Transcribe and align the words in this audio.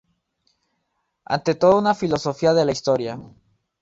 Ante 1.25 1.53
todo 1.53 1.77
una 1.77 1.93
filosofía 1.93 2.53
de 2.55 2.65
la 2.65 2.71
historia. 2.71 3.19